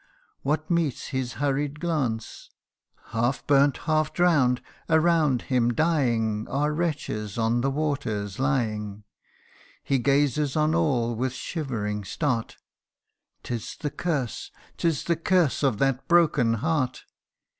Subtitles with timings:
[0.41, 2.49] What meets his hurried glance?
[3.11, 9.03] Half burnt, half drown'd, around him dying, Are wretches on the waters lying.
[9.83, 12.57] He gazes on all with shivering start"
[13.43, 17.03] 'Tis the curse 'tis the curse of that broken heart